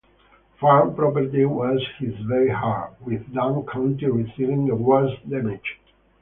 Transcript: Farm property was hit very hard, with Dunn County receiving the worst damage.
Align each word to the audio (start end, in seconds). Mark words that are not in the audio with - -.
Farm 0.59 0.95
property 0.95 1.45
was 1.45 1.79
hit 1.99 2.15
very 2.27 2.49
hard, 2.49 2.95
with 3.05 3.31
Dunn 3.35 3.63
County 3.67 4.07
receiving 4.07 4.65
the 4.65 4.73
worst 4.75 5.29
damage. 5.29 5.79